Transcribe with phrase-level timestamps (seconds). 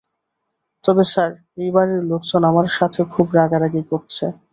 [0.83, 1.31] তবে স্যার,
[1.57, 4.25] এই বাড়ির লোকজন আমার সাথে খুব রাগারাগি করছে।